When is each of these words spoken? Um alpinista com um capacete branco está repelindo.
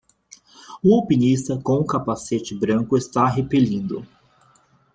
Um 0.83 0.95
alpinista 0.95 1.59
com 1.61 1.79
um 1.81 1.85
capacete 1.85 2.55
branco 2.55 2.97
está 2.97 3.27
repelindo. 3.27 4.03